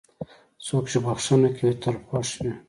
[0.65, 2.53] څوک چې بښنه کوي، تل خوښ وي.